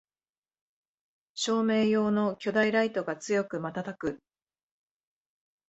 [1.35, 4.17] 照明用の巨大ライトが強くまたたく